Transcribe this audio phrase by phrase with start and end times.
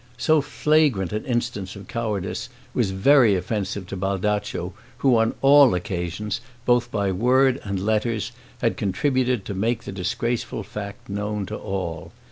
[0.17, 6.41] So flagrant an instance of cowardice was very offensive to Baldaccio, who, on many occasions,
[6.65, 8.31] both by words and letters,
[8.63, 12.13] had contributed to make the disgraceful fact known to all.